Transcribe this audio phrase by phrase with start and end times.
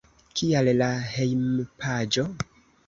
[0.39, 2.29] Kial la hejmpaĝo?